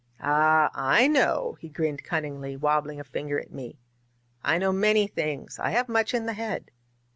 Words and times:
"Ah, 0.19 0.71
I 0.73 1.05
know," 1.07 1.57
he 1.59 1.69
grinned 1.69 2.03
cunningly, 2.03 2.57
wabbling 2.57 2.99
a 2.99 3.03
fin 3.03 3.27
ger 3.29 3.39
at 3.39 3.51
me. 3.53 3.77
^^I 4.43 4.59
know 4.59 4.71
many 4.73 5.05
things; 5.05 5.59
I 5.59 5.69
have 5.69 5.87
much 5.87 6.15
in 6.15 6.25
the 6.25 6.33
head." 6.33 6.71